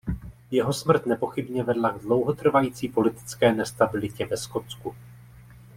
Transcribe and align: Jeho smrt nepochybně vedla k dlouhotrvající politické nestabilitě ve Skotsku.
Jeho 0.51 0.73
smrt 0.73 1.05
nepochybně 1.05 1.63
vedla 1.63 1.89
k 1.91 2.01
dlouhotrvající 2.01 2.89
politické 2.89 3.53
nestabilitě 3.53 4.25
ve 4.25 4.37
Skotsku. 4.37 4.95